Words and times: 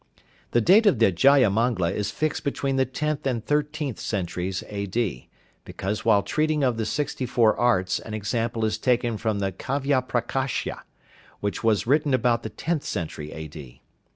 The 0.49 0.61
date 0.61 0.87
of 0.87 0.97
the 0.97 1.11
'Jayamangla' 1.11 1.93
is 1.93 2.09
fixed 2.09 2.43
between 2.43 2.75
the 2.77 2.87
tenth 2.87 3.27
and 3.27 3.45
thirteenth 3.45 3.99
centuries 3.99 4.63
A.D., 4.67 5.29
because 5.63 6.03
while 6.03 6.23
treating 6.23 6.63
of 6.63 6.77
the 6.77 6.87
sixty 6.87 7.27
four 7.27 7.55
arts 7.55 7.99
an 7.99 8.15
example 8.15 8.65
is 8.65 8.79
taken 8.79 9.15
from 9.19 9.37
the 9.37 9.51
'Kávyaprakásha,' 9.51 10.81
which 11.39 11.63
was 11.63 11.85
written 11.85 12.15
about 12.15 12.41
the 12.41 12.49
tenth 12.49 12.83
century 12.83 13.31
A.D. 13.31 13.83